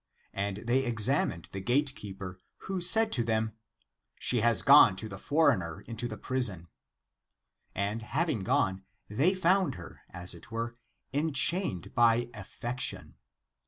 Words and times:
And 0.33 0.63
they 0.65 0.83
examined 0.83 1.47
the 1.51 1.61
gate 1.61 1.93
keeper, 1.93 2.39
who 2.65 2.81
said 2.81 3.11
to 3.11 3.23
them," 3.23 3.51
She 4.17 4.39
has 4.41 4.63
gone 4.63 4.95
to 4.95 5.07
the 5.07 5.19
foreigner 5.19 5.81
into 5.81 6.07
the 6.07 6.17
prison." 6.17 6.69
And 7.75 8.01
having 8.01 8.39
gone, 8.39 8.83
they 9.09 9.35
found 9.35 9.75
her, 9.75 10.01
as 10.09 10.33
it 10.33 10.49
were, 10.49 10.75
enchained 11.13 11.93
by 11.93 12.31
affection. 12.33 13.13